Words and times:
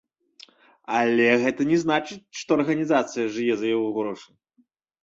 Але 0.99 1.27
гэта 1.45 1.61
не 1.73 1.77
значыць, 1.83 2.19
што 2.43 2.49
арганізацыя 2.61 3.31
жыве 3.39 3.55
за 3.63 3.67
яго 3.77 3.87
грошы. 4.01 4.29